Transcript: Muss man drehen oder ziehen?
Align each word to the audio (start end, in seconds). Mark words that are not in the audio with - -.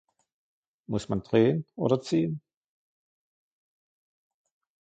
Muss 0.87 1.09
man 1.09 1.21
drehen 1.21 1.63
oder 1.75 2.01
ziehen? 2.01 2.41